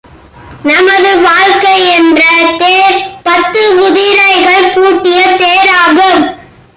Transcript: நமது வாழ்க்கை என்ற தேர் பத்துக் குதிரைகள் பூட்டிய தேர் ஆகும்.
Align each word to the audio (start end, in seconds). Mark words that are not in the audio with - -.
நமது 0.63 1.11
வாழ்க்கை 1.21 1.75
என்ற 1.97 2.21
தேர் 2.57 2.97
பத்துக் 3.23 3.77
குதிரைகள் 3.79 4.71
பூட்டிய 4.73 5.21
தேர் 5.37 5.69
ஆகும். 5.83 6.21